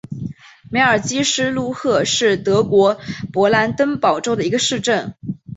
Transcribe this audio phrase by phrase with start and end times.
[0.71, 2.99] 梅尔基施卢赫是德国
[3.31, 5.13] 勃兰登堡州的一个市镇。